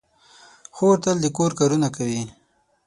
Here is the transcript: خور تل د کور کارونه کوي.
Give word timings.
خور 0.75 0.95
تل 1.03 1.17
د 1.23 1.27
کور 1.37 1.51
کارونه 1.59 1.87
کوي. 1.95 2.21